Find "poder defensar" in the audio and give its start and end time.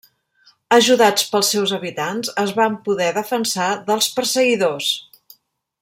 2.87-3.69